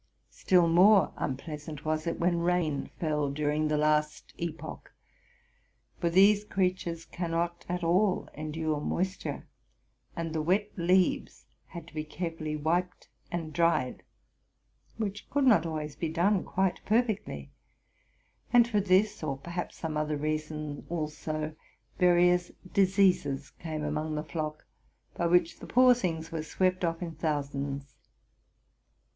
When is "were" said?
26.31-26.41